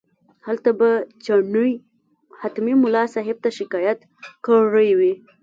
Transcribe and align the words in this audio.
هلته 0.45 0.69
به 0.79 0.89
چڼي 1.25 1.71
حتمي 2.41 2.73
ملا 2.83 3.03
صاحب 3.13 3.37
ته 3.43 3.49
شکایت 3.59 3.99
کړی 4.45 4.89
وي. 4.99 5.13